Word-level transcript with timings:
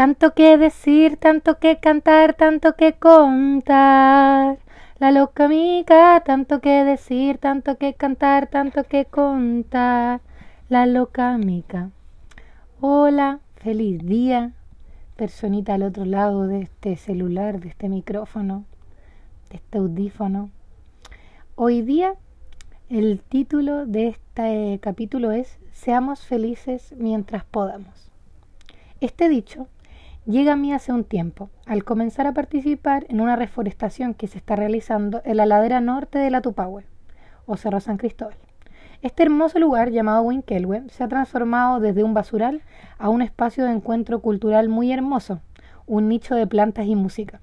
Tanto 0.00 0.32
que 0.32 0.56
decir, 0.56 1.18
tanto 1.18 1.58
que 1.58 1.78
cantar, 1.78 2.32
tanto 2.32 2.74
que 2.74 2.94
contar. 2.94 4.58
La 4.98 5.10
loca 5.10 5.46
mica, 5.46 6.22
tanto 6.24 6.62
que 6.62 6.84
decir, 6.84 7.36
tanto 7.36 7.76
que 7.76 7.92
cantar, 7.92 8.46
tanto 8.46 8.84
que 8.84 9.04
contar. 9.04 10.22
La 10.70 10.86
loca 10.86 11.36
mica. 11.36 11.90
Hola, 12.80 13.40
feliz 13.56 14.02
día, 14.02 14.52
personita 15.16 15.74
al 15.74 15.82
otro 15.82 16.06
lado 16.06 16.46
de 16.46 16.62
este 16.62 16.96
celular, 16.96 17.60
de 17.60 17.68
este 17.68 17.90
micrófono, 17.90 18.64
de 19.50 19.56
este 19.56 19.76
audífono. 19.76 20.48
Hoy 21.56 21.82
día 21.82 22.14
el 22.88 23.20
título 23.20 23.84
de 23.84 24.08
este 24.08 24.78
capítulo 24.80 25.30
es 25.30 25.58
Seamos 25.72 26.20
felices 26.20 26.94
mientras 26.96 27.44
podamos. 27.44 28.10
Este 29.02 29.28
dicho 29.28 29.68
llega 30.30 30.52
a 30.52 30.56
mí 30.56 30.72
hace 30.72 30.92
un 30.92 31.04
tiempo, 31.04 31.50
al 31.66 31.84
comenzar 31.84 32.26
a 32.26 32.32
participar 32.32 33.04
en 33.08 33.20
una 33.20 33.36
reforestación 33.36 34.14
que 34.14 34.28
se 34.28 34.38
está 34.38 34.54
realizando 34.54 35.22
en 35.24 35.36
la 35.36 35.46
ladera 35.46 35.80
norte 35.80 36.18
de 36.18 36.30
la 36.30 36.40
Tupahue, 36.40 36.84
o 37.46 37.56
Cerro 37.56 37.80
San 37.80 37.96
Cristóbal. 37.96 38.36
Este 39.02 39.22
hermoso 39.22 39.58
lugar 39.58 39.90
llamado 39.90 40.22
Winkelwe 40.22 40.84
se 40.90 41.02
ha 41.02 41.08
transformado 41.08 41.80
desde 41.80 42.04
un 42.04 42.14
basural 42.14 42.62
a 42.98 43.08
un 43.08 43.22
espacio 43.22 43.64
de 43.64 43.72
encuentro 43.72 44.20
cultural 44.20 44.68
muy 44.68 44.92
hermoso, 44.92 45.40
un 45.86 46.08
nicho 46.08 46.34
de 46.34 46.46
plantas 46.46 46.86
y 46.86 46.94
música. 46.94 47.40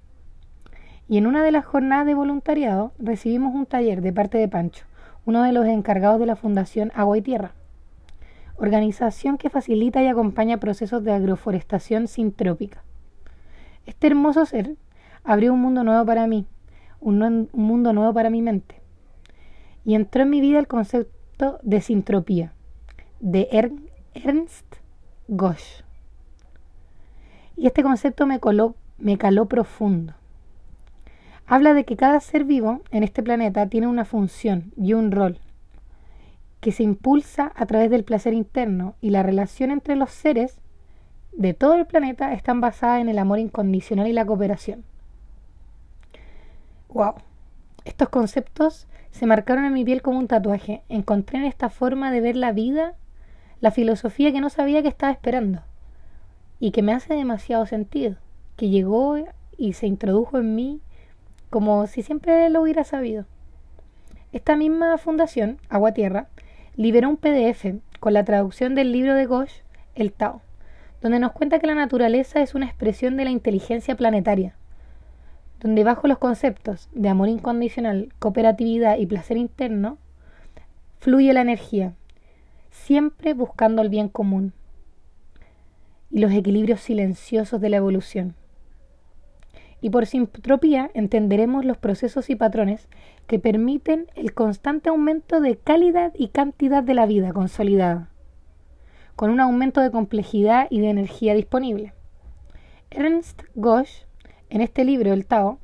Y 1.09 1.17
en 1.17 1.27
una 1.27 1.43
de 1.43 1.51
las 1.51 1.65
jornadas 1.65 2.05
de 2.05 2.13
voluntariado 2.13 2.93
recibimos 2.99 3.53
un 3.53 3.65
taller 3.65 4.01
de 4.01 4.13
parte 4.13 4.37
de 4.37 4.47
Pancho, 4.47 4.85
uno 5.25 5.43
de 5.43 5.51
los 5.51 5.65
encargados 5.65 6.19
de 6.19 6.25
la 6.25 6.35
Fundación 6.35 6.91
Agua 6.95 7.17
y 7.17 7.21
Tierra, 7.21 7.51
organización 8.57 9.37
que 9.37 9.49
facilita 9.49 10.01
y 10.01 10.07
acompaña 10.07 10.59
procesos 10.59 11.03
de 11.03 11.13
agroforestación 11.13 12.07
sintrópica. 12.07 12.83
Este 13.85 14.07
hermoso 14.07 14.45
ser 14.45 14.75
abrió 15.23 15.53
un 15.53 15.61
mundo 15.61 15.83
nuevo 15.83 16.05
para 16.05 16.27
mí, 16.27 16.45
un, 16.99 17.49
mundo 17.53 17.93
nuevo 17.93 18.13
para 18.13 18.29
mi 18.29 18.41
mente. 18.41 18.81
Y 19.85 19.95
entró 19.95 20.23
en 20.23 20.29
mi 20.29 20.41
vida 20.41 20.59
el 20.59 20.67
concepto 20.67 21.59
de 21.61 21.81
sintropía, 21.81 22.53
de 23.19 23.47
Ernst 24.13 24.75
Gosch. 25.27 25.83
Y 27.55 27.67
este 27.67 27.83
concepto 27.83 28.27
me, 28.27 28.39
me 28.97 29.17
caló 29.17 29.45
profundo. 29.45 30.13
Habla 31.45 31.73
de 31.73 31.85
que 31.85 31.95
cada 31.95 32.19
ser 32.19 32.43
vivo 32.43 32.81
en 32.91 33.03
este 33.03 33.23
planeta 33.23 33.67
tiene 33.67 33.87
una 33.87 34.03
función 34.03 34.73
y 34.75 34.93
un 34.93 35.11
rol 35.11 35.39
que 36.59 36.71
se 36.71 36.83
impulsa 36.83 37.51
a 37.55 37.65
través 37.65 37.89
del 37.89 38.03
placer 38.03 38.33
interno 38.33 38.95
y 39.01 39.11
la 39.11 39.23
relación 39.23 39.71
entre 39.71 39.95
los 39.95 40.11
seres 40.11 40.59
de 41.31 41.53
todo 41.53 41.75
el 41.75 41.85
planeta 41.85 42.33
están 42.33 42.61
basadas 42.61 42.99
en 43.01 43.09
el 43.09 43.19
amor 43.19 43.39
incondicional 43.39 44.07
y 44.07 44.13
la 44.13 44.25
cooperación. 44.25 44.83
¡Wow! 46.89 47.15
Estos 47.85 48.09
conceptos 48.09 48.87
se 49.11 49.27
marcaron 49.27 49.65
en 49.65 49.73
mi 49.73 49.85
piel 49.85 50.01
como 50.01 50.19
un 50.19 50.27
tatuaje. 50.27 50.81
Encontré 50.89 51.37
en 51.37 51.45
esta 51.45 51.69
forma 51.69 52.11
de 52.11 52.21
ver 52.21 52.35
la 52.35 52.51
vida 52.51 52.95
la 53.59 53.71
filosofía 53.71 54.31
que 54.31 54.41
no 54.41 54.49
sabía 54.49 54.81
que 54.81 54.87
estaba 54.87 55.11
esperando 55.11 55.61
y 56.59 56.71
que 56.71 56.81
me 56.81 56.93
hace 56.93 57.13
demasiado 57.13 57.65
sentido, 57.65 58.17
que 58.55 58.69
llegó 58.69 59.17
y 59.57 59.73
se 59.73 59.87
introdujo 59.87 60.37
en 60.37 60.55
mí 60.55 60.81
como 61.49 61.87
si 61.87 62.03
siempre 62.03 62.49
lo 62.49 62.61
hubiera 62.61 62.83
sabido. 62.83 63.25
Esta 64.31 64.55
misma 64.55 64.97
fundación, 64.97 65.57
Agua 65.69 65.93
Tierra, 65.93 66.27
liberó 66.77 67.09
un 67.09 67.17
PDF 67.17 67.75
con 67.99 68.13
la 68.13 68.23
traducción 68.23 68.75
del 68.75 68.93
libro 68.93 69.13
de 69.15 69.25
Gosh, 69.25 69.51
El 69.95 70.13
Tao, 70.13 70.41
donde 71.01 71.19
nos 71.19 71.33
cuenta 71.33 71.59
que 71.59 71.67
la 71.67 71.75
naturaleza 71.75 72.41
es 72.41 72.55
una 72.55 72.67
expresión 72.67 73.17
de 73.17 73.25
la 73.25 73.31
inteligencia 73.31 73.95
planetaria 73.95 74.55
donde 75.59 75.83
bajo 75.83 76.07
los 76.07 76.17
conceptos 76.17 76.89
de 76.93 77.09
amor 77.09 77.29
incondicional, 77.29 78.13
cooperatividad 78.19 78.97
y 78.97 79.05
placer 79.05 79.37
interno, 79.37 79.97
fluye 80.99 81.33
la 81.33 81.41
energía, 81.41 81.93
siempre 82.69 83.33
buscando 83.33 83.81
el 83.81 83.89
bien 83.89 84.09
común 84.09 84.53
y 86.11 86.19
los 86.19 86.31
equilibrios 86.31 86.81
silenciosos 86.81 87.59
de 87.59 87.69
la 87.69 87.77
evolución. 87.77 88.35
Y 89.81 89.89
por 89.89 90.05
sintropía 90.05 90.89
entenderemos 90.93 91.65
los 91.65 91.77
procesos 91.77 92.29
y 92.29 92.35
patrones 92.35 92.87
que 93.27 93.39
permiten 93.39 94.07
el 94.15 94.33
constante 94.33 94.89
aumento 94.89 95.39
de 95.39 95.57
calidad 95.57 96.13
y 96.15 96.29
cantidad 96.29 96.83
de 96.83 96.93
la 96.93 97.05
vida 97.05 97.31
consolidada, 97.31 98.09
con 99.15 99.29
un 99.29 99.39
aumento 99.39 99.81
de 99.81 99.91
complejidad 99.91 100.67
y 100.69 100.79
de 100.79 100.89
energía 100.89 101.35
disponible. 101.35 101.93
Ernst 102.89 103.43
Gosch 103.55 104.07
en 104.49 104.61
este 104.61 104.85
libro, 104.85 105.11
el 105.11 105.25
Tao, 105.25 105.59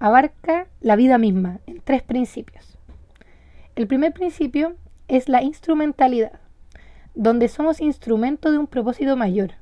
abarca 0.00 0.66
la 0.80 0.96
vida 0.96 1.18
misma 1.18 1.60
en 1.66 1.80
tres 1.80 2.02
principios. 2.02 2.78
El 3.76 3.86
primer 3.86 4.12
principio 4.12 4.74
es 5.08 5.28
la 5.28 5.42
instrumentalidad, 5.42 6.40
donde 7.14 7.48
somos 7.48 7.80
instrumento 7.80 8.50
de 8.50 8.58
un 8.58 8.66
propósito 8.66 9.16
mayor. 9.16 9.52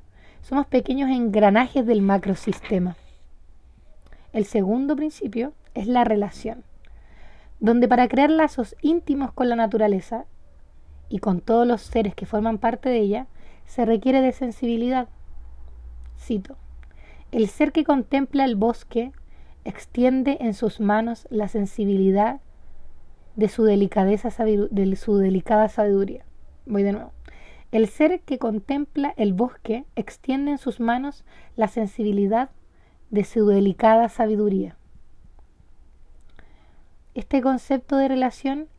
Somos 0.41 0.65
pequeños 0.65 1.09
engranajes 1.09 1.85
del 1.85 2.01
macrosistema. 2.01 2.95
El 4.33 4.45
segundo 4.45 4.95
principio 4.95 5.53
es 5.75 5.87
la 5.87 6.03
relación, 6.03 6.63
donde 7.59 7.87
para 7.87 8.07
crear 8.07 8.31
lazos 8.31 8.75
íntimos 8.81 9.31
con 9.31 9.47
la 9.47 9.55
naturaleza 9.55 10.25
y 11.07 11.19
con 11.19 11.39
todos 11.39 11.67
los 11.67 11.83
seres 11.83 12.15
que 12.15 12.25
forman 12.25 12.57
parte 12.57 12.89
de 12.89 12.97
ella, 12.97 13.27
se 13.67 13.85
requiere 13.85 14.21
de 14.21 14.31
sensibilidad. 14.31 15.07
Cito, 16.17 16.57
el 17.31 17.47
ser 17.47 17.71
que 17.71 17.83
contempla 17.83 18.45
el 18.45 18.55
bosque 18.55 19.11
extiende 19.65 20.37
en 20.41 20.55
sus 20.55 20.79
manos 20.79 21.27
la 21.29 21.47
sensibilidad 21.47 22.41
de 23.35 23.49
su, 23.49 23.63
delicadeza, 23.63 24.29
de 24.45 24.95
su 24.95 25.17
delicada 25.17 25.69
sabiduría. 25.69 26.25
Voy 26.65 26.81
de 26.81 26.93
nuevo. 26.93 27.11
El 27.71 27.87
ser 27.87 28.21
que 28.21 28.39
contempla 28.39 29.13
el 29.15 29.33
bosque 29.33 29.85
extiende 29.95 30.51
en 30.51 30.57
sus 30.57 30.79
manos 30.79 31.23
la 31.55 31.67
sensibilidad 31.67 32.49
de 33.13 33.23
su 33.25 33.45
delicada 33.45 34.09
sabiduría. 34.09 34.75
Este 37.13 37.43
concepto 37.43 37.95
de 37.95 38.07
relación 38.07 38.69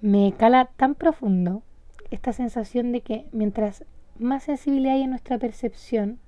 me 0.00 0.34
cala 0.36 0.64
tan 0.76 0.96
profundo 0.96 1.62
esta 2.10 2.32
sensación 2.32 2.90
de 2.90 3.02
que 3.02 3.28
mientras 3.30 3.84
más 4.18 4.42
sensibilidad 4.42 4.94
hay 4.94 5.02
en 5.02 5.10
nuestra 5.10 5.38
percepción, 5.38 6.18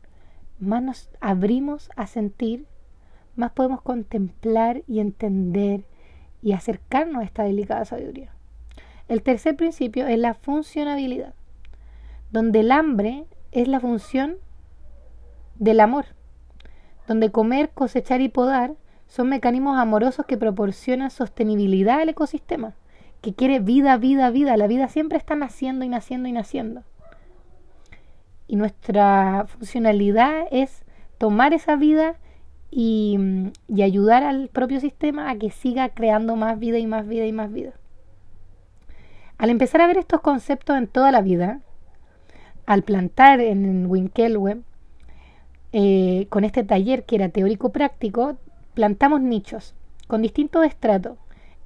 más 0.60 0.84
nos 0.84 1.10
abrimos 1.20 1.90
a 1.96 2.06
sentir, 2.06 2.68
más 3.34 3.50
podemos 3.50 3.82
contemplar 3.82 4.84
y 4.86 5.00
entender 5.00 5.84
y 6.42 6.52
acercarnos 6.52 7.22
a 7.22 7.24
esta 7.24 7.42
delicada 7.42 7.84
sabiduría. 7.86 8.36
El 9.08 9.24
tercer 9.24 9.56
principio 9.56 10.06
es 10.06 10.16
la 10.16 10.34
funcionabilidad, 10.34 11.34
donde 12.30 12.60
el 12.60 12.70
hambre 12.70 13.24
es 13.50 13.66
la 13.66 13.80
función 13.80 14.36
del 15.56 15.80
amor, 15.80 16.06
donde 17.06 17.30
comer, 17.30 17.70
cosechar 17.70 18.20
y 18.20 18.28
podar 18.28 18.74
son 19.06 19.28
mecanismos 19.28 19.78
amorosos 19.78 20.24
que 20.26 20.38
proporcionan 20.38 21.10
sostenibilidad 21.10 22.00
al 22.00 22.08
ecosistema, 22.08 22.74
que 23.20 23.34
quiere 23.34 23.58
vida, 23.58 23.96
vida, 23.98 24.30
vida. 24.30 24.56
La 24.56 24.66
vida 24.66 24.88
siempre 24.88 25.18
está 25.18 25.34
naciendo 25.34 25.84
y 25.84 25.88
naciendo 25.88 26.28
y 26.28 26.32
naciendo. 26.32 26.82
Y 28.48 28.56
nuestra 28.56 29.46
funcionalidad 29.48 30.46
es 30.50 30.84
tomar 31.18 31.52
esa 31.52 31.76
vida 31.76 32.16
y, 32.70 33.18
ayudar 33.82 34.22
al 34.22 34.48
propio 34.48 34.80
sistema 34.80 35.28
a 35.28 35.36
que 35.36 35.50
siga 35.50 35.90
creando 35.90 36.36
más 36.36 36.58
vida 36.58 36.78
y 36.78 36.86
más 36.86 37.06
vida 37.06 37.26
y 37.26 37.32
más 37.32 37.52
vida. 37.52 37.72
Al 39.36 39.50
empezar 39.50 39.82
a 39.82 39.86
ver 39.86 39.98
estos 39.98 40.22
conceptos 40.22 40.78
en 40.78 40.86
toda 40.86 41.12
la 41.12 41.20
vida, 41.20 41.60
al 42.64 42.82
plantar 42.82 43.40
en 43.40 43.86
Winkelweb, 43.86 44.62
eh, 45.72 46.26
con 46.28 46.44
este 46.44 46.64
taller 46.64 47.04
que 47.04 47.16
era 47.16 47.28
teórico 47.28 47.70
práctico, 47.72 48.36
plantamos 48.74 49.20
nichos 49.20 49.74
con 50.06 50.22
distintos 50.22 50.64
estratos. 50.66 51.18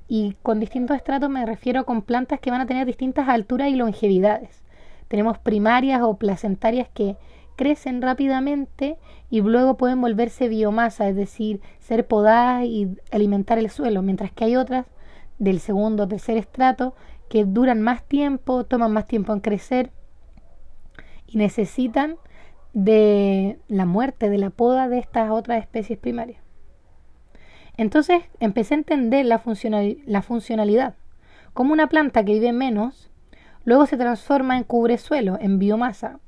Y 0.09 0.37
con 0.43 0.61
distintos 0.61 0.97
estratos 0.97 1.29
me 1.29 1.45
refiero 1.45 1.85
con 1.85 2.03
plantas 2.03 2.39
que 2.39 2.53
van 2.53 2.61
a 2.61 2.67
tener 2.67 2.87
distintas 2.87 3.29
alturas 3.29 3.71
y 3.71 3.75
longevidades. 3.75 4.63
Tenemos 5.09 5.39
primarias 5.39 6.01
o 6.03 6.17
placentarias 6.17 6.89
que 6.89 7.17
crecen 7.57 8.03
rápidamente 8.03 8.99
y 9.31 9.41
luego 9.41 9.77
pueden 9.77 10.01
volverse 10.01 10.49
biomasa, 10.49 11.09
es 11.09 11.17
decir, 11.17 11.61
ser 11.81 12.07
podadas 12.07 12.65
y 12.65 12.97
alimentar 13.11 13.59
el 13.59 13.71
suelo, 13.71 14.03
mientras 14.03 14.31
que 14.31 14.45
hay 14.45 14.57
otras 14.57 14.87
del 15.39 15.59
segundo 15.59 16.05
o 16.05 16.09
tercer 16.09 16.37
estrato 16.37 16.95
que 17.29 17.45
duran 17.45 17.83
más 17.83 18.05
tiempo, 18.05 18.65
toman 18.65 18.93
más 18.93 19.07
tiempo 19.07 19.33
en 19.33 19.41
crecer 19.41 19.91
y 21.27 21.39
necesitan 21.39 22.17
de 22.77 23.59
la 23.69 23.87
muerte, 23.87 24.29
de 24.29 24.39
la 24.39 24.51
poda 24.51 24.89
de 24.89 24.99
estas 24.99 25.31
otras 25.31 25.61
especies 25.61 25.99
primarias. 25.99 26.43
Entonces 27.77 28.23
empecé 28.39 28.75
a 28.75 28.79
entender 28.79 29.25
la, 29.25 29.39
funcionalidad, 29.39 30.95
como 31.55 31.73
una 31.73 31.89
planta 31.89 32.25
que 32.25 32.35
vive 32.35 32.53
menos 32.53 33.11
Luego 33.67 33.87
se 33.87 33.97
transforma 33.97 34.57
en 34.57 34.63
cubresuelo, 34.63 35.39
en 35.41 35.59
biomasa, 35.59 36.21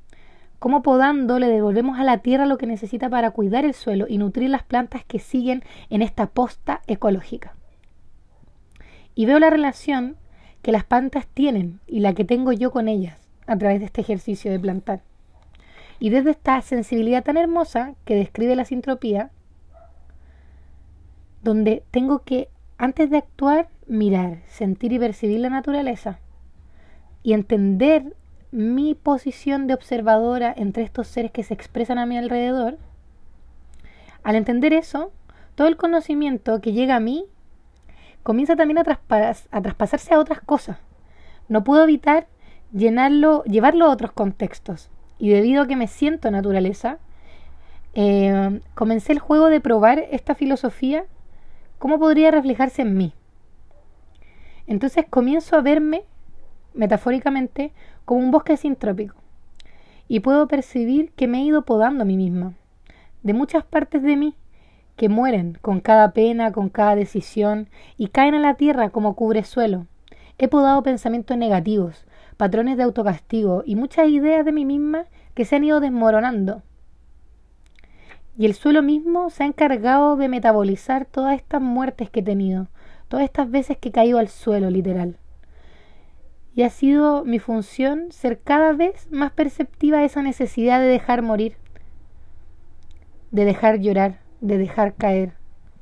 cómo 0.59 0.83
podando 0.83 1.39
le 1.39 1.47
devolvemos 1.47 1.97
a 1.97 2.03
la 2.03 2.17
tierra 2.17 2.45
lo 2.45 2.57
que 2.57 2.67
necesita 2.67 3.09
para 3.09 3.31
cuidar 3.31 3.63
el 3.63 3.73
suelo 3.73 4.07
y 4.09 4.17
nutrir 4.17 4.49
las 4.49 4.63
plantas 4.63 5.05
que 5.05 5.19
siguen 5.19 5.63
en 5.89 6.01
esta 6.01 6.27
posta 6.27 6.81
ecológica. 6.85 7.55
Y 9.15 9.25
veo 9.25 9.39
la 9.39 9.49
relación 9.49 10.17
que 10.61 10.73
las 10.73 10.83
plantas 10.83 11.27
tienen 11.27 11.79
y 11.87 12.01
la 12.01 12.13
que 12.13 12.25
tengo 12.25 12.51
yo 12.51 12.71
con 12.71 12.89
ellas 12.89 13.17
a 13.47 13.57
través 13.57 13.79
de 13.79 13.85
este 13.85 14.01
ejercicio 14.01 14.51
de 14.51 14.59
plantar. 14.59 14.99
Y 15.99 16.09
desde 16.09 16.31
esta 16.31 16.61
sensibilidad 16.61 17.23
tan 17.23 17.37
hermosa 17.37 17.95
que 18.05 18.15
describe 18.15 18.55
la 18.55 18.65
sintropía, 18.65 19.31
donde 21.43 21.83
tengo 21.91 22.19
que, 22.23 22.49
antes 22.77 23.09
de 23.09 23.17
actuar, 23.17 23.69
mirar, 23.87 24.39
sentir 24.47 24.93
y 24.93 24.99
percibir 24.99 25.39
la 25.39 25.49
naturaleza 25.49 26.19
y 27.23 27.33
entender 27.33 28.15
mi 28.51 28.95
posición 28.95 29.67
de 29.67 29.73
observadora 29.73 30.53
entre 30.55 30.83
estos 30.83 31.07
seres 31.07 31.31
que 31.31 31.43
se 31.43 31.53
expresan 31.53 31.97
a 31.97 32.05
mi 32.05 32.17
alrededor, 32.17 32.77
al 34.23 34.35
entender 34.35 34.73
eso, 34.73 35.11
todo 35.55 35.67
el 35.67 35.77
conocimiento 35.77 36.61
que 36.61 36.73
llega 36.73 36.95
a 36.95 36.99
mí 36.99 37.25
comienza 38.23 38.55
también 38.55 38.77
a, 38.77 38.81
a 38.81 39.61
traspasarse 39.61 40.13
a 40.13 40.19
otras 40.19 40.41
cosas. 40.41 40.77
No 41.47 41.63
puedo 41.63 41.83
evitar 41.83 42.27
llenarlo, 42.71 43.43
llevarlo 43.43 43.85
a 43.85 43.89
otros 43.89 44.11
contextos. 44.11 44.89
Y 45.19 45.29
debido 45.29 45.61
a 45.61 45.67
que 45.67 45.75
me 45.75 45.87
siento 45.87 46.31
naturaleza, 46.31 46.97
eh, 47.93 48.61
comencé 48.73 49.11
el 49.11 49.19
juego 49.19 49.47
de 49.47 49.59
probar 49.59 49.99
esta 50.11 50.33
filosofía, 50.33 51.05
cómo 51.77 51.99
podría 51.99 52.31
reflejarse 52.31 52.81
en 52.81 52.97
mí. 52.97 53.13
Entonces 54.67 55.05
comienzo 55.09 55.55
a 55.55 55.61
verme, 55.61 56.03
metafóricamente, 56.73 57.73
como 58.05 58.21
un 58.21 58.31
bosque 58.31 58.55
sintrópico. 58.55 59.15
Y 60.07 60.21
puedo 60.21 60.47
percibir 60.47 61.11
que 61.11 61.27
me 61.27 61.39
he 61.39 61.43
ido 61.43 61.65
podando 61.65 62.03
a 62.03 62.05
mí 62.05 62.17
misma, 62.17 62.53
de 63.21 63.33
muchas 63.33 63.63
partes 63.63 64.01
de 64.01 64.15
mí, 64.15 64.35
que 64.95 65.09
mueren 65.09 65.57
con 65.61 65.79
cada 65.79 66.11
pena, 66.11 66.51
con 66.51 66.69
cada 66.69 66.95
decisión, 66.95 67.69
y 67.97 68.07
caen 68.07 68.35
a 68.35 68.39
la 68.39 68.55
tierra 68.55 68.89
como 68.89 69.15
cubre 69.15 69.43
suelo. 69.43 69.87
He 70.37 70.47
podado 70.47 70.83
pensamientos 70.83 71.37
negativos, 71.37 72.05
patrones 72.39 72.77
de 72.77 72.83
autocastigo 72.83 73.63
y 73.65 73.75
muchas 73.75 74.07
ideas 74.07 74.45
de 74.45 74.53
mí 74.53 74.63
misma 74.63 75.03
que 75.33 75.43
se 75.43 75.57
han 75.57 75.65
ido 75.65 75.81
desmoronando. 75.81 76.63
Y 78.37 78.45
el 78.45 78.53
suelo 78.53 78.81
mismo 78.81 79.29
se 79.29 79.43
ha 79.43 79.45
encargado 79.45 80.15
de 80.15 80.29
metabolizar 80.29 81.03
todas 81.03 81.35
estas 81.35 81.61
muertes 81.61 82.09
que 82.09 82.21
he 82.21 82.23
tenido, 82.23 82.69
todas 83.09 83.25
estas 83.25 83.51
veces 83.51 83.77
que 83.77 83.89
he 83.89 83.91
caído 83.91 84.19
al 84.19 84.29
suelo, 84.29 84.69
literal. 84.69 85.17
Y 86.55 86.63
ha 86.63 86.69
sido 86.69 87.25
mi 87.25 87.39
función 87.39 88.09
ser 88.13 88.39
cada 88.39 88.71
vez 88.71 89.11
más 89.11 89.33
perceptiva 89.33 89.97
de 89.97 90.05
esa 90.05 90.21
necesidad 90.21 90.79
de 90.79 90.87
dejar 90.87 91.21
morir, 91.21 91.57
de 93.31 93.43
dejar 93.43 93.81
llorar, 93.81 94.21
de 94.39 94.57
dejar 94.57 94.95
caer, 94.95 95.33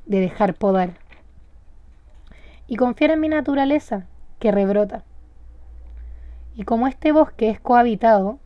de 0.07 0.21
dejar 0.21 0.55
podar. 0.55 0.97
Y 2.65 2.77
confiar 2.77 3.11
en 3.11 3.19
mi 3.19 3.29
naturaleza, 3.29 4.07
que 4.39 4.51
rebrota. 4.51 5.03
Y 6.57 6.63
como 6.63 6.87
este 6.87 7.11
bosque 7.11 7.51
es 7.51 7.59
cohabitado, 7.59 8.39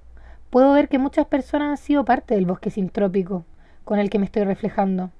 puedo 0.49 0.73
ver 0.73 0.89
que 0.89 0.99
muchas 0.99 1.27
personas 1.27 1.69
han 1.69 1.77
sido 1.77 2.03
parte 2.03 2.35
del 2.35 2.45
bosque 2.45 2.69
sintrópico 2.69 3.45
con 3.85 3.99
el 3.99 4.09
que 4.09 4.19
me 4.19 4.25
estoy 4.25 4.43
reflejando. 4.43 5.11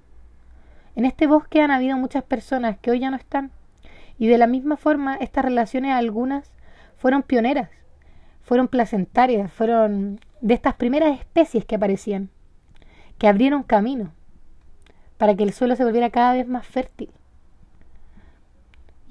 En 0.98 1.06
este 1.06 1.26
bosque 1.26 1.62
han 1.62 1.72
habido 1.72 1.98
muchas 1.98 2.22
personas 2.26 2.78
que 2.80 2.92
hoy 2.92 3.00
ya 3.00 3.10
no 3.10 3.16
están. 3.16 3.52
Y 4.20 4.28
de 4.28 4.38
la 4.38 4.46
misma 4.46 4.76
forma, 4.76 5.16
estas 5.16 5.46
relaciones 5.46 5.94
algunas 5.94 6.52
fueron 6.98 7.24
pioneras, 7.24 7.70
fueron 8.42 8.68
placentarias, 8.68 9.54
fueron 9.54 10.20
de 10.42 10.54
estas 10.54 10.74
primeras 10.74 11.18
especies 11.18 11.64
que 11.64 11.76
aparecían, 11.76 12.30
que 13.18 13.30
abrieron 13.30 13.64
camino 13.64 14.12
para 15.18 15.34
que 15.34 15.44
el 15.44 15.54
suelo 15.54 15.78
se 15.78 15.86
volviera 15.86 16.10
cada 16.10 16.34
vez 16.34 16.46
más 16.46 16.68
fértil 16.68 17.10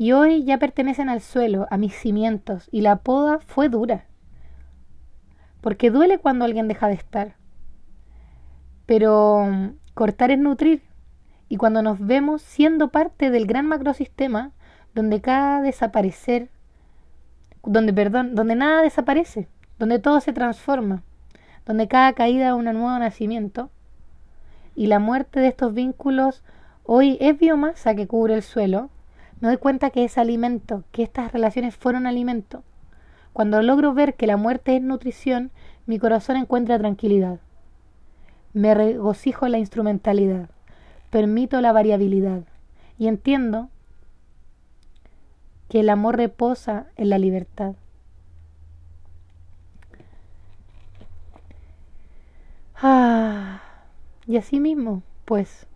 y 0.00 0.12
hoy 0.12 0.44
ya 0.44 0.56
pertenecen 0.56 1.10
al 1.10 1.20
suelo, 1.20 1.66
a 1.70 1.76
mis 1.76 1.94
cimientos, 1.94 2.70
y 2.72 2.80
la 2.80 2.96
poda 2.96 3.38
fue 3.38 3.68
dura. 3.68 4.06
Porque 5.60 5.90
duele 5.90 6.16
cuando 6.16 6.46
alguien 6.46 6.68
deja 6.68 6.88
de 6.88 6.94
estar. 6.94 7.36
Pero 8.86 9.46
mm, 9.46 9.74
cortar 9.92 10.30
es 10.30 10.38
nutrir, 10.38 10.82
y 11.50 11.58
cuando 11.58 11.82
nos 11.82 12.00
vemos 12.00 12.40
siendo 12.40 12.88
parte 12.88 13.30
del 13.30 13.46
gran 13.46 13.66
macrosistema, 13.66 14.52
donde 14.94 15.20
cada 15.20 15.60
desaparecer, 15.60 16.48
donde, 17.62 17.92
perdón, 17.92 18.34
donde 18.34 18.54
nada 18.54 18.80
desaparece, 18.80 19.48
donde 19.78 19.98
todo 19.98 20.22
se 20.22 20.32
transforma, 20.32 21.02
donde 21.66 21.88
cada 21.88 22.14
caída 22.14 22.46
es 22.46 22.54
un 22.54 22.64
nuevo 22.64 22.98
nacimiento, 22.98 23.68
y 24.74 24.86
la 24.86 24.98
muerte 24.98 25.40
de 25.40 25.48
estos 25.48 25.74
vínculos 25.74 26.42
hoy 26.84 27.18
es 27.20 27.38
biomasa 27.38 27.94
que 27.94 28.06
cubre 28.06 28.32
el 28.32 28.42
suelo, 28.42 28.88
me 29.40 29.48
doy 29.48 29.56
cuenta 29.56 29.90
que 29.90 30.04
es 30.04 30.18
alimento, 30.18 30.84
que 30.92 31.02
estas 31.02 31.32
relaciones 31.32 31.74
fueron 31.74 32.06
alimento. 32.06 32.62
Cuando 33.32 33.62
logro 33.62 33.94
ver 33.94 34.14
que 34.14 34.26
la 34.26 34.36
muerte 34.36 34.76
es 34.76 34.82
nutrición, 34.82 35.50
mi 35.86 35.98
corazón 35.98 36.36
encuentra 36.36 36.78
tranquilidad. 36.78 37.40
Me 38.52 38.74
regocijo 38.74 39.46
en 39.46 39.52
la 39.52 39.58
instrumentalidad, 39.58 40.50
permito 41.10 41.60
la 41.60 41.72
variabilidad 41.72 42.42
y 42.98 43.08
entiendo 43.08 43.70
que 45.68 45.80
el 45.80 45.88
amor 45.88 46.16
reposa 46.16 46.86
en 46.96 47.08
la 47.08 47.18
libertad. 47.18 47.74
Ah, 52.82 53.62
y 54.26 54.36
así 54.36 54.58
mismo, 54.58 55.02
pues, 55.24 55.66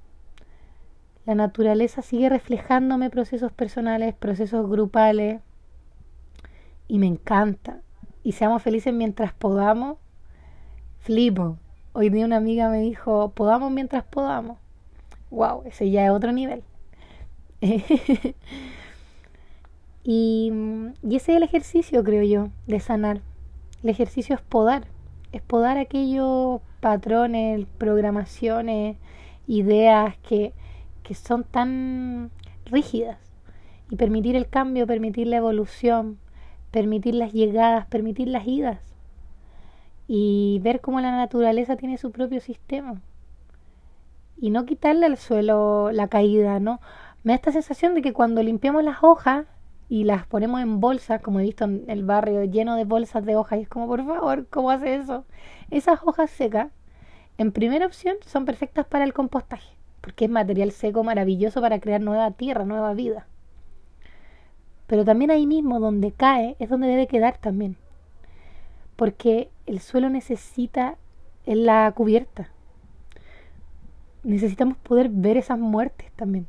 la 1.27 1.35
naturaleza 1.35 2.03
sigue 2.03 2.29
reflejándome 2.29 3.11
procesos 3.11 3.53
personales, 3.53 4.15
procesos 4.15 4.69
grupales, 4.69 5.41
y 6.89 6.99
me 6.99 7.07
encanta. 7.07 7.81
Y 8.23 8.33
seamos 8.33 8.63
felices 8.63 8.93
mientras 8.93 9.33
podamos. 9.33 9.99
Flipo. 10.99 11.59
Hoy 11.93 12.11
día 12.11 12.25
una 12.25 12.37
amiga 12.37 12.69
me 12.69 12.81
dijo, 12.81 13.31
podamos 13.31 13.71
mientras 13.71 14.05
podamos. 14.05 14.59
Wow, 15.31 15.63
ese 15.67 15.91
ya 15.91 16.05
es 16.05 16.11
otro 16.11 16.33
nivel. 16.33 16.63
y, 20.05 20.53
y 21.03 21.17
ese 21.17 21.33
es 21.33 21.37
el 21.37 21.43
ejercicio, 21.43 22.05
creo 22.05 22.23
yo, 22.23 22.49
de 22.67 22.81
sanar. 22.81 23.21
El 23.83 23.91
ejercicio 23.91 24.35
es 24.35 24.43
podar. 24.43 24.87
Es 25.33 25.43
podar 25.43 25.79
aquellos 25.79 26.61
patrones, 26.81 27.67
programaciones, 27.79 28.97
ideas 29.47 30.17
que 30.19 30.53
que 31.05 31.15
son 31.15 31.45
tan 31.45 32.31
rígidas 32.65 33.19
y 33.91 33.97
permitir 33.97 34.35
el 34.35 34.49
cambio, 34.49 34.87
permitir 34.87 35.29
la 35.29 35.37
evolución, 35.37 36.19
permitir 36.73 37.15
las 37.15 37.33
llegadas, 37.33 37.87
permitir 37.87 38.27
las 38.27 38.47
idas 38.49 38.81
y 40.09 40.61
ver 40.63 40.81
cómo 40.81 41.01
la 41.01 41.13
naturaleza 41.13 41.77
tiene 41.77 41.99
su 41.99 42.11
propio 42.11 42.41
sistema 42.41 43.01
y 44.37 44.51
no 44.51 44.65
quitarle 44.65 45.07
al 45.07 45.17
suelo 45.17 45.93
la 45.93 46.09
caída, 46.09 46.59
¿no? 46.59 46.81
Me 47.23 47.33
da 47.33 47.37
esta 47.37 47.53
sensación 47.53 47.95
de 47.95 48.03
que 48.03 48.13
cuando 48.13 48.43
limpiamos 48.43 48.83
las 48.83 49.03
hojas 49.03 49.47
y 49.89 50.05
las 50.05 50.27
ponemos 50.27 50.61
en 50.63 50.81
bolsas, 50.81 51.21
como 51.21 51.41
he 51.41 51.45
visto 51.45 51.65
en 51.65 51.85
el 51.89 52.05
barrio 52.05 52.45
lleno 52.45 52.77
de 52.77 52.85
bolsas 52.85 53.25
de 53.25 53.37
hojas, 53.37 53.59
y 53.59 53.63
es 53.63 53.69
como, 53.69 53.87
por 53.87 54.05
favor, 54.05 54.47
¿cómo 54.49 54.71
hace 54.71 54.97
eso? 54.97 55.25
Esas 55.71 56.01
hojas 56.05 56.31
secas, 56.31 56.73
en 57.39 57.53
primera 57.53 57.87
opción, 57.87 58.17
son 58.27 58.45
perfectas 58.45 58.87
para 58.87 59.05
el 59.05 59.13
compostaje 59.13 59.74
porque 60.05 60.27
es 60.27 60.31
material 60.31 60.71
seco 60.71 61.03
maravilloso 61.03 61.63
para 61.63 61.81
crear 61.81 62.03
nueva 62.03 62.31
tierra, 62.33 62.67
nueva 62.67 62.93
vida. 62.93 63.27
Pero 64.87 65.03
también 65.03 65.31
ahí 65.31 65.47
mismo 65.47 65.81
donde 65.81 66.13
cae 66.13 66.57
es 66.59 66.69
donde 66.69 66.89
debe 66.89 67.07
quedar 67.07 67.39
también, 67.39 67.79
porque 68.97 69.49
el 69.65 69.81
suelo 69.81 70.11
necesita 70.11 70.99
la 71.47 71.91
cubierta. 71.93 72.51
Necesitamos 74.25 74.77
poder 74.77 75.09
ver 75.09 75.39
esas 75.39 75.59
muertes 75.59 76.13
también, 76.17 76.47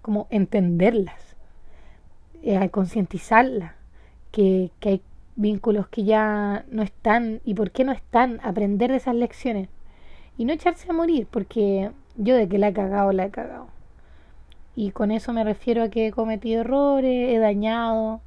como 0.00 0.28
entenderlas, 0.30 1.34
eh, 2.44 2.70
concientizarlas, 2.70 3.72
que, 4.30 4.70
que 4.78 4.88
hay 4.88 5.02
vínculos 5.34 5.88
que 5.88 6.04
ya 6.04 6.64
no 6.70 6.84
están 6.84 7.40
y 7.44 7.54
por 7.54 7.72
qué 7.72 7.82
no 7.82 7.90
están, 7.90 8.38
aprender 8.44 8.92
de 8.92 8.98
esas 8.98 9.16
lecciones 9.16 9.68
y 10.36 10.44
no 10.44 10.52
echarse 10.52 10.88
a 10.88 10.94
morir, 10.94 11.26
porque 11.28 11.90
yo 12.18 12.36
de 12.36 12.48
que 12.48 12.58
la 12.58 12.68
he 12.68 12.72
cagado, 12.72 13.12
la 13.12 13.26
he 13.26 13.30
cagado. 13.30 13.68
Y 14.74 14.90
con 14.90 15.10
eso 15.10 15.32
me 15.32 15.44
refiero 15.44 15.82
a 15.82 15.88
que 15.88 16.08
he 16.08 16.12
cometido 16.12 16.60
errores, 16.60 17.32
he 17.32 17.38
dañado, 17.38 18.20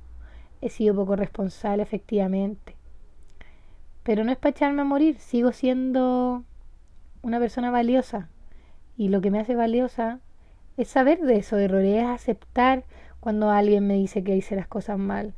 he 0.61 0.69
sido 0.69 0.95
poco 0.95 1.15
responsable 1.15 1.83
efectivamente. 1.83 2.75
Pero 4.03 4.23
no 4.23 4.31
es 4.31 4.37
para 4.37 4.51
echarme 4.51 4.81
a 4.81 4.85
morir, 4.85 5.17
sigo 5.19 5.51
siendo 5.51 6.43
una 7.21 7.39
persona 7.39 7.69
valiosa. 7.69 8.29
Y 8.97 9.09
lo 9.09 9.21
que 9.21 9.29
me 9.31 9.39
hace 9.39 9.55
valiosa 9.55 10.19
es 10.77 10.87
saber 10.87 11.19
de 11.19 11.37
esos 11.37 11.59
errores, 11.59 12.03
es 12.03 12.05
aceptar 12.05 12.83
cuando 13.19 13.49
alguien 13.51 13.85
me 13.87 13.95
dice 13.95 14.23
que 14.23 14.35
hice 14.35 14.55
las 14.55 14.67
cosas 14.67 14.97
mal, 14.97 15.33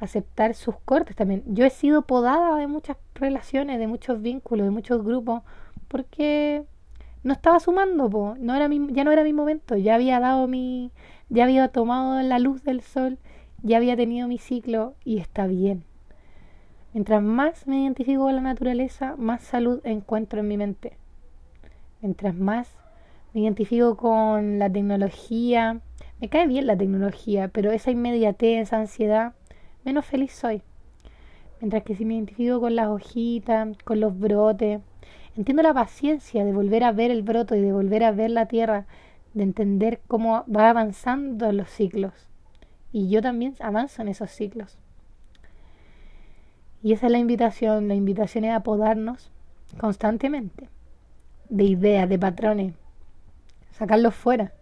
aceptar 0.00 0.54
sus 0.54 0.76
cortes 0.80 1.14
también. 1.14 1.44
Yo 1.46 1.64
he 1.64 1.70
sido 1.70 2.02
podada 2.02 2.56
de 2.56 2.66
muchas 2.66 2.96
relaciones, 3.14 3.78
de 3.78 3.86
muchos 3.86 4.20
vínculos, 4.20 4.66
de 4.66 4.70
muchos 4.70 5.04
grupos, 5.04 5.42
porque 5.88 6.64
no 7.22 7.32
estaba 7.32 7.60
sumando, 7.60 8.08
po. 8.08 8.34
No 8.38 8.54
era 8.54 8.68
ya 8.68 9.04
no 9.04 9.12
era 9.12 9.24
mi 9.24 9.32
momento, 9.32 9.76
ya 9.76 9.94
había 9.94 10.20
dado 10.20 10.46
mi, 10.48 10.90
ya 11.28 11.44
había 11.44 11.68
tomado 11.68 12.20
la 12.22 12.38
luz 12.38 12.62
del 12.62 12.80
sol, 12.80 13.18
ya 13.62 13.76
había 13.76 13.96
tenido 13.96 14.28
mi 14.28 14.38
ciclo 14.38 14.94
y 15.04 15.18
está 15.18 15.46
bien. 15.46 15.84
Mientras 16.94 17.22
más 17.22 17.66
me 17.66 17.82
identifico 17.82 18.22
con 18.22 18.34
la 18.34 18.40
naturaleza, 18.40 19.14
más 19.16 19.42
salud 19.42 19.80
encuentro 19.84 20.40
en 20.40 20.48
mi 20.48 20.56
mente. 20.56 20.96
Mientras 22.00 22.34
más 22.34 22.74
me 23.34 23.42
identifico 23.42 23.96
con 23.96 24.58
la 24.58 24.70
tecnología, 24.70 25.80
me 26.20 26.28
cae 26.28 26.46
bien 26.46 26.66
la 26.66 26.76
tecnología, 26.76 27.48
pero 27.48 27.70
esa 27.70 27.90
inmediatez, 27.90 28.62
esa 28.62 28.78
ansiedad, 28.78 29.34
menos 29.84 30.06
feliz 30.06 30.32
soy. 30.32 30.62
Mientras 31.60 31.82
que 31.82 31.94
si 31.94 32.04
me 32.04 32.14
identifico 32.14 32.60
con 32.60 32.74
las 32.76 32.88
hojitas, 32.88 33.76
con 33.84 34.00
los 34.00 34.18
brotes, 34.18 34.80
entiendo 35.38 35.62
la 35.62 35.72
paciencia 35.72 36.44
de 36.44 36.52
volver 36.52 36.82
a 36.82 36.90
ver 36.90 37.12
el 37.12 37.22
broto 37.22 37.54
y 37.54 37.60
de 37.60 37.72
volver 37.72 38.02
a 38.02 38.10
ver 38.10 38.30
la 38.30 38.46
tierra, 38.46 38.86
de 39.34 39.44
entender 39.44 40.00
cómo 40.08 40.44
va 40.52 40.68
avanzando 40.68 41.52
los 41.52 41.70
ciclos. 41.70 42.12
Y 42.90 43.08
yo 43.08 43.22
también 43.22 43.54
avanzo 43.60 44.02
en 44.02 44.08
esos 44.08 44.32
ciclos. 44.32 44.78
Y 46.82 46.92
esa 46.92 47.06
es 47.06 47.12
la 47.12 47.18
invitación, 47.18 47.86
la 47.86 47.94
invitación 47.94 48.46
es 48.46 48.52
a 48.52 48.64
podarnos 48.64 49.30
constantemente 49.78 50.68
de 51.48 51.64
ideas, 51.64 52.08
de 52.08 52.18
patrones, 52.18 52.74
sacarlos 53.70 54.16
fuera, 54.16 54.52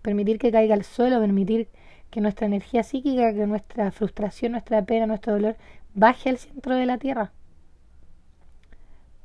permitir 0.00 0.38
que 0.38 0.52
caiga 0.52 0.74
al 0.74 0.84
suelo, 0.84 1.18
permitir 1.18 1.66
que 2.12 2.20
nuestra 2.20 2.46
energía 2.46 2.84
psíquica, 2.84 3.34
que 3.34 3.48
nuestra 3.48 3.90
frustración, 3.90 4.52
nuestra 4.52 4.80
pena, 4.84 5.08
nuestro 5.08 5.32
dolor 5.32 5.56
baje 5.94 6.30
al 6.30 6.38
centro 6.38 6.76
de 6.76 6.86
la 6.86 6.98
tierra, 6.98 7.32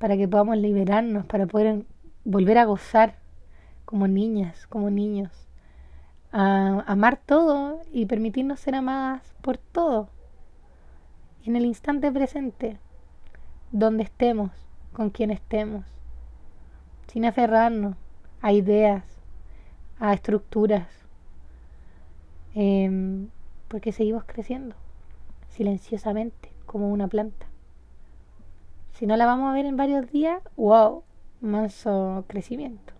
para 0.03 0.17
que 0.17 0.27
podamos 0.27 0.57
liberarnos, 0.57 1.25
para 1.27 1.47
poder 1.47 1.85
volver 2.25 2.57
a 2.57 2.65
gozar 2.65 3.15
como 3.85 4.05
niñas, 4.05 4.67
como 4.67 4.89
niños, 4.89 5.31
a 6.33 6.83
amar 6.87 7.21
todo 7.25 7.79
y 7.89 8.05
permitirnos 8.05 8.59
ser 8.59 8.75
amadas 8.75 9.33
por 9.41 9.57
todo, 9.57 10.09
en 11.45 11.55
el 11.55 11.63
instante 11.63 12.11
presente, 12.11 12.77
donde 13.71 14.03
estemos, 14.03 14.51
con 14.91 15.09
quien 15.09 15.31
estemos, 15.31 15.85
sin 17.07 17.23
aferrarnos 17.23 17.95
a 18.41 18.51
ideas, 18.51 19.05
a 20.01 20.13
estructuras, 20.13 20.89
em, 22.55 23.29
porque 23.69 23.93
seguimos 23.93 24.25
creciendo 24.25 24.75
silenciosamente 25.47 26.51
como 26.65 26.91
una 26.91 27.07
planta. 27.07 27.52
Si 28.93 29.05
no 29.07 29.17
la 29.17 29.25
vamos 29.25 29.49
a 29.49 29.53
ver 29.53 29.65
en 29.65 29.77
varios 29.77 30.11
días, 30.11 30.41
wow, 30.55 31.03
manso 31.41 32.25
crecimiento. 32.27 32.93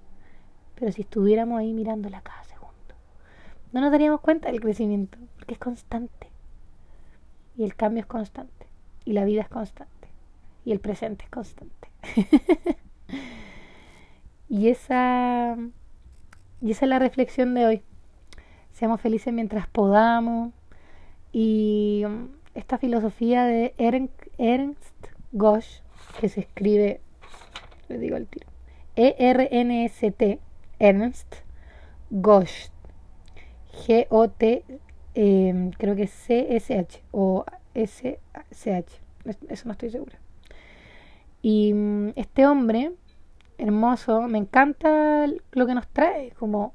Pero 0.76 0.92
si 0.92 1.02
estuviéramos 1.02 1.60
ahí 1.60 1.74
mirándola 1.74 2.22
cada 2.22 2.44
segundo, 2.44 2.96
no 3.72 3.82
nos 3.82 3.92
daríamos 3.92 4.22
cuenta 4.22 4.52
del 4.52 4.60
crecimiento, 4.62 5.18
porque 5.38 5.54
es 5.54 5.60
constante. 5.60 6.30
Y 7.56 7.64
el 7.64 7.76
cambio 7.76 8.02
es 8.02 8.08
constante. 8.08 8.68
Y 9.06 9.14
la 9.14 9.26
vida 9.26 9.42
es 9.42 9.50
constante. 9.50 10.10
Y 10.66 10.72
el 10.72 10.80
presente 10.80 11.26
es 11.26 11.30
constante. 11.30 11.90
y 14.50 14.70
esa 14.70 15.58
y 16.64 16.72
esa 16.72 16.86
es 16.86 16.90
la 16.90 16.98
reflexión 17.00 17.54
de 17.56 17.66
hoy. 17.66 17.82
Seamos 18.72 19.02
felices 19.02 19.34
mientras 19.34 19.68
podamos. 19.68 20.54
Y 21.34 22.06
esta 22.54 22.78
filosofía 22.78 23.44
de 23.44 23.76
Ernst 23.78 25.08
Gosch, 25.34 25.82
que 26.20 26.30
se 26.30 26.42
escribe, 26.42 27.02
le 27.90 27.98
digo 27.98 28.16
al 28.16 28.28
tiro, 28.28 28.48
E-R-N-S-T, 28.96 30.40
Ernst 30.80 31.36
Gosch, 32.10 32.70
G-O-T, 33.86 34.66
em, 35.16 35.72
creo 35.72 35.96
que 35.96 36.08
C-S-H 36.08 37.02
o 37.12 37.46
S-C-H, 37.74 39.02
eso 39.50 39.66
no 39.66 39.72
estoy 39.72 39.90
segura. 39.90 40.20
Y 41.42 41.74
mm, 41.74 42.10
este 42.16 42.46
hombre 42.46 42.92
hermoso, 43.58 44.22
me 44.24 44.38
encanta 44.38 45.28
lo 45.52 45.66
que 45.66 45.74
nos 45.74 45.88
trae, 45.88 46.32
como 46.32 46.74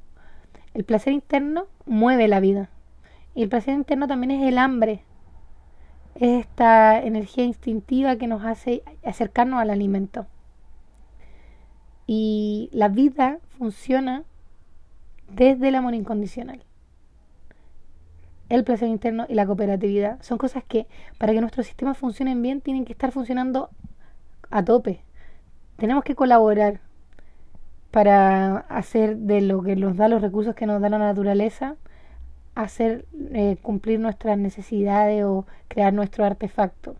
el 0.74 0.84
placer 0.84 1.12
interno 1.12 1.66
mueve 1.86 2.28
la 2.28 2.40
vida. 2.40 2.70
Y 3.34 3.42
el 3.42 3.48
placer 3.48 3.74
interno 3.74 4.08
también 4.08 4.30
es 4.30 4.46
el 4.46 4.58
hambre, 4.58 4.92
es 4.92 5.00
esta 6.18 7.00
energía 7.00 7.44
instintiva 7.44 8.16
que 8.16 8.26
nos 8.26 8.44
hace 8.44 8.82
acercarnos 9.04 9.60
al 9.60 9.70
alimento. 9.70 10.26
Y 12.06 12.70
la 12.72 12.88
vida 12.88 13.38
funciona 13.58 14.24
desde 15.30 15.68
el 15.68 15.76
amor 15.76 15.94
incondicional. 15.94 16.64
El 18.48 18.64
placer 18.64 18.88
interno 18.88 19.26
y 19.28 19.34
la 19.34 19.46
cooperatividad 19.46 20.20
son 20.22 20.38
cosas 20.38 20.64
que 20.64 20.86
para 21.18 21.32
que 21.34 21.40
nuestros 21.40 21.66
sistemas 21.66 21.98
funcionen 21.98 22.40
bien 22.42 22.62
tienen 22.62 22.84
que 22.84 22.92
estar 22.92 23.12
funcionando 23.12 23.68
a 24.50 24.64
tope, 24.64 25.02
tenemos 25.76 26.02
que 26.02 26.14
colaborar 26.14 26.80
para 27.90 28.58
hacer 28.68 29.16
de 29.18 29.40
lo 29.42 29.62
que 29.62 29.76
nos 29.76 29.96
da 29.96 30.08
los 30.08 30.22
recursos 30.22 30.54
que 30.54 30.66
nos 30.66 30.80
da 30.80 30.88
la 30.88 30.98
naturaleza, 30.98 31.76
hacer 32.62 33.04
eh, 33.32 33.56
cumplir 33.62 34.00
nuestras 34.00 34.36
necesidades 34.36 35.24
o 35.24 35.46
crear 35.68 35.92
nuestro 35.92 36.24
artefacto. 36.24 36.96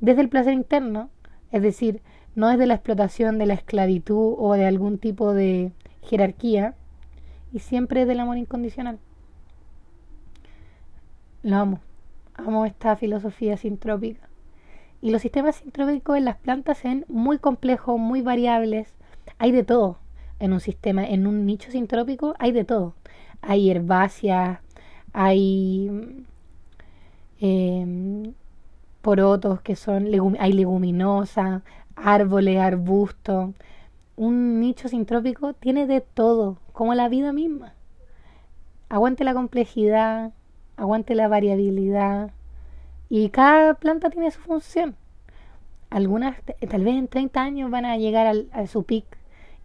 Desde 0.00 0.22
el 0.22 0.28
placer 0.28 0.54
interno, 0.54 1.10
es 1.50 1.62
decir, 1.62 2.00
no 2.34 2.48
desde 2.48 2.66
la 2.66 2.74
explotación 2.74 3.38
de 3.38 3.46
la 3.46 3.54
esclavitud 3.54 4.34
o 4.38 4.54
de 4.54 4.64
algún 4.64 4.98
tipo 4.98 5.34
de 5.34 5.72
jerarquía, 6.02 6.74
y 7.52 7.58
siempre 7.58 8.06
del 8.06 8.20
amor 8.20 8.38
incondicional. 8.38 8.98
Lo 11.42 11.56
amo, 11.56 11.80
amo 12.34 12.64
esta 12.64 12.96
filosofía 12.96 13.58
sintrópica. 13.58 14.26
Y 15.02 15.10
los 15.10 15.20
sistemas 15.20 15.56
sintrópicos 15.56 16.16
en 16.16 16.24
las 16.24 16.36
plantas 16.36 16.78
se 16.78 16.88
ven 16.88 17.04
muy 17.08 17.38
complejos, 17.38 18.00
muy 18.00 18.22
variables. 18.22 18.94
Hay 19.36 19.52
de 19.52 19.64
todo 19.64 19.98
en 20.38 20.54
un 20.54 20.60
sistema, 20.60 21.04
en 21.04 21.26
un 21.26 21.44
nicho 21.44 21.70
sintrópico 21.70 22.34
hay 22.38 22.52
de 22.52 22.64
todo. 22.64 22.94
Hay 23.42 23.70
herbáceas, 23.70 24.60
hay 25.12 25.90
em, 27.40 28.34
porotos 29.02 29.60
que 29.60 29.76
son, 29.76 30.08
hay 30.38 30.52
leguminosas, 30.52 31.62
árboles, 31.96 32.58
arbustos. 32.58 33.50
Un 34.16 34.60
nicho 34.60 34.88
sintrópico 34.88 35.52
tiene 35.54 35.86
de 35.86 36.00
todo, 36.00 36.58
como 36.72 36.94
la 36.94 37.08
vida 37.08 37.32
misma. 37.32 37.74
Aguante 38.88 39.24
la 39.24 39.34
complejidad, 39.34 40.32
aguante 40.76 41.14
la 41.14 41.28
variabilidad, 41.28 42.30
y 43.14 43.28
cada 43.28 43.74
planta 43.74 44.08
tiene 44.08 44.30
su 44.30 44.40
función. 44.40 44.96
Algunas 45.90 46.36
tal 46.70 46.82
vez 46.82 46.94
en 46.94 47.08
30 47.08 47.42
años 47.42 47.70
van 47.70 47.84
a 47.84 47.98
llegar 47.98 48.26
al, 48.26 48.48
a 48.52 48.66
su 48.66 48.84
pic 48.84 49.04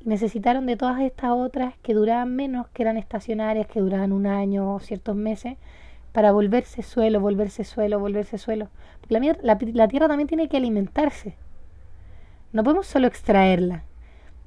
necesitaron 0.08 0.66
de 0.66 0.78
todas 0.78 1.02
estas 1.02 1.32
otras 1.32 1.76
que 1.84 1.94
duraban 1.94 2.34
menos, 2.34 2.70
que 2.70 2.82
eran 2.82 2.96
estacionarias, 2.96 3.68
que 3.68 3.82
duraban 3.82 4.14
un 4.14 4.26
año 4.26 4.74
o 4.74 4.80
ciertos 4.80 5.18
meses, 5.18 5.58
para 6.14 6.32
volverse 6.32 6.82
suelo, 6.82 7.20
volverse 7.20 7.66
suelo, 7.66 8.00
volverse 8.00 8.38
suelo. 8.38 8.70
Porque 9.02 9.20
la, 9.42 9.58
la 9.74 9.88
tierra 9.90 10.08
también 10.08 10.30
tiene 10.30 10.48
que 10.48 10.56
alimentarse. 10.56 11.36
No 12.54 12.64
podemos 12.64 12.88
solo 12.88 13.08
extraerla. 13.08 13.84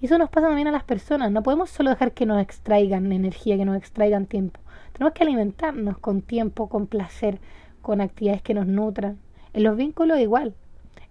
Y 0.00 0.06
eso 0.06 0.16
nos 0.16 0.30
pasa 0.30 0.48
también 0.48 0.68
a 0.68 0.72
las 0.72 0.84
personas. 0.84 1.30
No 1.30 1.42
podemos 1.42 1.68
solo 1.68 1.90
dejar 1.90 2.12
que 2.12 2.24
nos 2.24 2.40
extraigan 2.40 3.12
energía, 3.12 3.58
que 3.58 3.66
nos 3.66 3.76
extraigan 3.76 4.24
tiempo. 4.24 4.60
Tenemos 4.94 5.12
que 5.12 5.24
alimentarnos 5.24 5.98
con 5.98 6.22
tiempo, 6.22 6.70
con 6.70 6.86
placer, 6.86 7.38
con 7.82 8.00
actividades 8.00 8.40
que 8.40 8.54
nos 8.54 8.66
nutran. 8.66 9.18
En 9.52 9.64
los 9.64 9.76
vínculos 9.76 10.18
igual. 10.18 10.54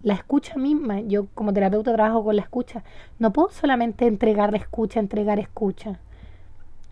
La 0.01 0.13
escucha 0.13 0.55
misma, 0.57 1.01
yo 1.01 1.27
como 1.33 1.53
terapeuta 1.53 1.93
trabajo 1.93 2.23
con 2.23 2.35
la 2.35 2.41
escucha. 2.41 2.83
No 3.17 3.33
puedo 3.33 3.49
solamente 3.49 4.07
entregar 4.07 4.55
escucha, 4.55 4.99
entregar 4.99 5.39
escucha. 5.39 5.99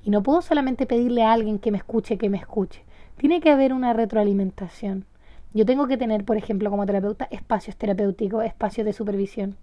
Y 0.04 0.10
no 0.10 0.24
puedo 0.24 0.42
solamente 0.42 0.86
pedirle 0.86 1.24
a 1.24 1.34
alguien 1.34 1.60
que 1.60 1.72
me 1.72 1.78
escuche, 1.78 2.18
que 2.18 2.30
me 2.30 2.38
escuche. 2.38 2.84
Tiene 3.18 3.40
que 3.42 3.50
haber 3.50 3.74
una 3.74 3.94
retroalimentación. 3.94 5.06
Yo 5.54 5.66
tengo 5.66 5.88
que 5.88 5.98
tener, 5.98 6.26
por 6.26 6.38
ejemplo, 6.38 6.70
como 6.70 6.86
terapeuta, 6.86 7.28
espacios 7.32 7.78
terapéuticos, 7.78 8.44
espacios 8.44 8.86
de 8.86 8.94
supervisión. 8.94 9.56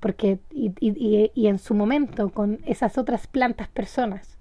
Porque, 0.00 0.38
y, 0.50 0.72
y, 0.80 1.30
y 1.34 1.46
en 1.48 1.58
su 1.58 1.74
momento, 1.74 2.30
con 2.30 2.60
esas 2.66 2.98
otras 2.98 3.26
plantas 3.26 3.68
personas, 3.68 4.38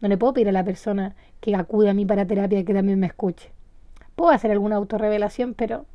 no 0.00 0.08
le 0.08 0.18
puedo 0.18 0.34
pedir 0.34 0.50
a 0.50 0.52
la 0.52 0.64
persona 0.64 1.16
que 1.40 1.56
acude 1.56 1.88
a 1.90 1.94
mí 1.94 2.04
para 2.04 2.26
terapia 2.26 2.64
que 2.64 2.74
también 2.74 3.00
me 3.00 3.06
escuche. 3.06 3.50
Puedo 4.14 4.30
hacer 4.30 4.50
alguna 4.50 4.76
autorrevelación, 4.76 5.54
pero, 5.54 5.86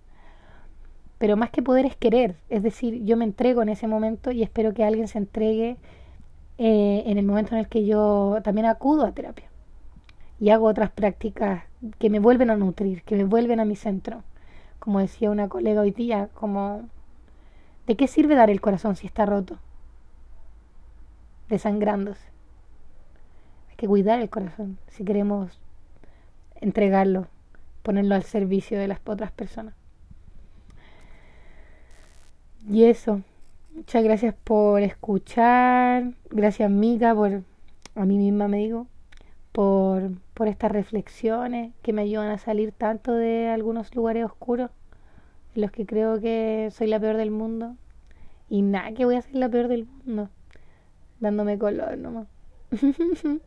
pero 1.24 1.38
más 1.38 1.52
que 1.52 1.62
poder 1.62 1.86
es 1.86 1.96
querer. 1.96 2.36
Es 2.50 2.64
decir, 2.64 3.06
yo 3.06 3.16
me 3.16 3.24
entrego 3.24 3.62
en 3.62 3.70
ese 3.70 3.88
momento 3.88 4.30
y 4.32 4.44
espero 4.44 4.74
que 4.74 4.84
alguien 4.84 5.08
se 5.08 5.20
entregue 5.20 5.78
eh, 6.58 7.04
en 7.06 7.18
el 7.18 7.26
momento 7.26 7.56
en 7.56 7.60
el 7.60 7.70
que 7.70 7.86
yo 7.86 8.40
también 8.44 8.66
acudo 8.66 9.06
a 9.06 9.14
terapia. 9.14 9.50
y 10.38 10.50
hago 10.50 10.68
otras 10.68 10.92
prácticas 10.92 11.64
que 11.98 12.10
me 12.10 12.20
vuelven 12.20 12.50
a 12.50 12.58
nutrir, 12.58 13.04
que 13.04 13.16
me 13.16 13.24
vuelven 13.24 13.62
a 13.62 13.66
mi 13.66 13.78
centro. 13.78 14.22
Como 14.80 15.00
decía 15.00 15.32
una 15.32 15.48
colega 15.48 15.80
hoy 15.80 15.92
día, 15.92 16.28
como 16.34 16.90
¿de 17.88 17.96
qué 17.96 18.10
sirve 18.10 18.36
dar 18.36 18.50
el 18.50 18.60
corazón 18.60 18.98
si 18.98 19.08
está 19.08 19.26
roto? 19.26 19.60
Desangrándose. 21.48 22.28
Hay 23.70 23.78
que 23.78 23.88
cuidar 23.88 24.20
el 24.20 24.30
corazón 24.30 24.78
si 24.90 25.06
queremos 25.06 25.58
entregarlo, 26.56 27.28
ponerlo 27.82 28.14
al 28.16 28.24
servicio 28.24 28.78
de 28.78 28.90
las 28.90 29.00
otras 29.06 29.32
personas. 29.32 29.74
Y 32.70 32.86
eso, 32.86 33.22
muchas 33.74 34.04
gracias 34.04 34.36
por 34.44 34.82
escuchar, 34.82 36.14
gracias 36.30 36.72
Mica 36.72 37.14
por, 37.14 37.44
a 37.96 38.06
mí 38.06 38.18
misma 38.18 38.48
me 38.48 38.58
digo, 38.58 38.88
por, 39.52 40.12
por 40.34 40.48
estas 40.48 40.72
reflexiones 40.72 41.74
que 41.82 41.92
me 41.92 42.04
ayudan 42.04 42.30
a 42.30 42.38
salir 42.38 42.72
tanto 42.72 43.14
de 43.14 43.50
algunos 43.50 43.94
lugares 43.96 44.24
oscuros 44.24 44.72
en 45.56 45.62
los 45.62 45.72
que 45.72 45.86
creo 45.86 46.22
que 46.22 46.70
soy 46.72 46.88
la 46.88 47.00
peor 47.00 47.18
del 47.18 47.32
mundo. 47.32 47.76
Y 48.50 48.62
nada, 48.62 48.94
que 48.94 49.06
voy 49.06 49.16
a 49.16 49.22
ser 49.22 49.36
la 49.36 49.50
peor 49.50 49.68
del 49.68 49.86
mundo, 50.06 50.30
dándome 51.20 51.58
color 51.58 51.98
nomás. 51.98 52.28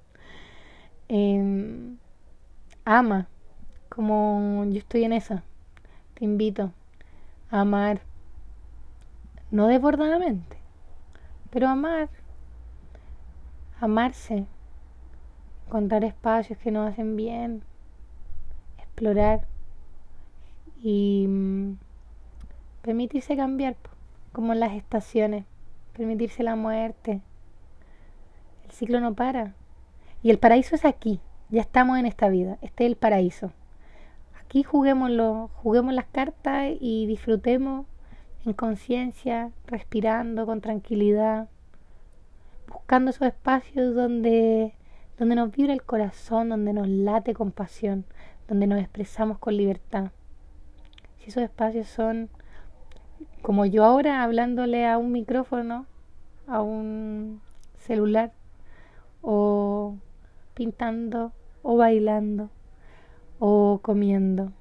Em, 1.08 1.99
ama, 2.85 3.28
como 3.88 4.64
yo 4.64 4.78
estoy 4.78 5.04
en 5.04 5.12
esa, 5.12 5.44
te 6.14 6.25
invito 6.25 6.73
a 7.49 7.61
amar 7.61 8.00
no 9.50 9.69
desbordadamente, 9.69 10.57
pero 11.50 11.69
amar, 11.69 12.09
amarse, 13.81 14.47
encontrar 15.67 16.05
espacios 16.05 16.59
que 16.59 16.71
nos 16.71 16.91
hacen 16.91 17.17
bien, 17.17 17.62
explorar 18.79 19.47
y 20.83 21.26
mm, 21.29 21.79
permitirse 22.83 23.37
cambiar, 23.37 23.76
como 24.33 24.53
en 24.53 24.61
las 24.61 24.73
estaciones, 24.73 25.45
permitirse 25.97 26.43
la 26.43 26.57
muerte. 26.57 27.21
El 28.65 28.71
ciclo 28.71 29.00
no 29.00 29.15
para. 29.15 29.55
Y 30.23 30.31
el 30.31 30.38
paraíso 30.38 30.75
es 30.75 30.85
aquí, 30.85 31.21
ya 31.50 31.61
estamos 31.61 31.99
en 31.99 32.07
esta 32.07 32.29
vida, 32.29 32.59
este 32.62 32.85
es 32.85 32.91
el 32.91 32.97
paraíso. 32.97 33.53
Aquí 34.41 34.62
juguémoslo, 34.62 35.50
juguemos 35.55 35.95
las 35.95 36.07
cartas 36.07 36.73
y 36.81 37.07
disfrutemos 37.07 37.87
en 38.47 38.53
conciencia, 38.53 39.50
respirando 39.67 40.47
con 40.47 40.61
tranquilidad, 40.61 41.49
buscando 42.69 43.11
esos 43.11 43.29
espacios 43.29 43.95
donde, 43.95 44.75
donde 45.19 45.35
nos 45.35 45.50
vibra 45.50 45.73
el 45.73 45.83
corazón, 45.83 46.49
donde 46.49 46.73
nos 46.73 46.88
late 46.88 47.35
con 47.35 47.50
pasión, 47.50 48.05
donde 48.49 48.67
nos 48.67 48.79
expresamos 48.79 49.38
con 49.38 49.57
libertad. 49.57 50.11
Si 51.19 51.31
esos 51.31 51.43
espacios 51.43 51.88
son 51.88 52.31
como 53.43 53.65
yo 53.65 53.85
ahora 53.85 54.23
hablándole 54.23 54.87
a 54.87 54.99
un 54.99 55.12
micrófono, 55.12 55.87
a 56.47 56.62
un 56.62 57.41
celular, 57.79 58.33
o 59.23 59.97
pintando, 60.55 61.33
o 61.62 61.76
bailando, 61.76 62.50
o 63.38 63.81
comiendo. 63.83 64.53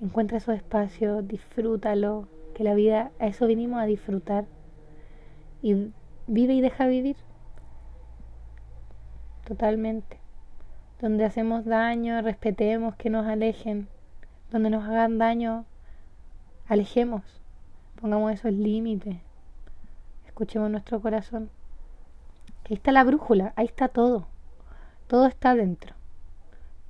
Encuentra 0.00 0.38
esos 0.38 0.54
espacios, 0.56 1.26
disfrútalo, 1.26 2.26
que 2.52 2.64
la 2.64 2.74
vida, 2.74 3.10
a 3.18 3.26
eso 3.26 3.46
vinimos 3.46 3.80
a 3.80 3.86
disfrutar. 3.86 4.46
Y 5.62 5.92
vive 6.26 6.54
y 6.54 6.60
deja 6.60 6.86
vivir. 6.86 7.16
Totalmente. 9.44 10.18
Donde 11.00 11.24
hacemos 11.24 11.64
daño, 11.64 12.20
respetemos 12.22 12.94
que 12.96 13.10
nos 13.10 13.26
alejen. 13.26 13.88
Donde 14.50 14.70
nos 14.70 14.84
hagan 14.84 15.18
daño, 15.18 15.64
alejemos. 16.68 17.22
Pongamos 18.00 18.32
esos 18.32 18.52
límites. 18.52 19.18
Escuchemos 20.26 20.70
nuestro 20.70 21.00
corazón. 21.00 21.50
Ahí 22.64 22.74
está 22.74 22.92
la 22.92 23.04
brújula, 23.04 23.52
ahí 23.56 23.66
está 23.66 23.88
todo. 23.88 24.26
Todo 25.06 25.26
está 25.26 25.54
dentro. 25.54 25.94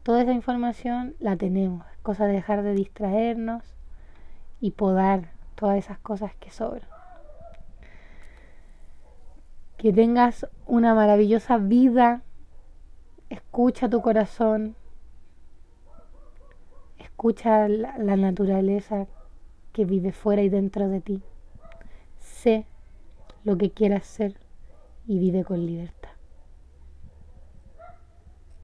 Toda 0.03 0.23
esa 0.23 0.33
información 0.33 1.15
la 1.19 1.37
tenemos. 1.37 1.87
Es 1.93 1.99
cosa 1.99 2.27
de 2.27 2.35
dejar 2.35 2.63
de 2.63 2.75
distraernos 2.75 3.63
y 4.61 4.73
podar 4.73 5.31
todas 5.62 5.79
esas 5.79 5.98
cosas 6.01 6.35
que 6.40 6.51
sobran. 6.51 6.88
Que 9.77 9.92
tengas 9.92 10.44
una 10.66 10.92
maravillosa 10.92 11.57
vida. 11.59 12.22
Escucha 13.31 13.88
tu 13.88 14.03
corazón. 14.03 14.75
Escucha 16.98 17.68
la, 17.68 17.96
la 17.96 18.16
naturaleza 18.16 19.07
que 19.72 19.85
vive 19.85 20.11
fuera 20.11 20.42
y 20.42 20.48
dentro 20.48 20.88
de 20.88 21.01
ti. 21.01 21.22
Sé 22.18 22.66
lo 23.44 23.57
que 23.57 23.70
quieras 23.70 24.05
ser 24.05 24.35
y 25.07 25.20
vive 25.20 25.44
con 25.44 25.64
libertad. 25.64 26.02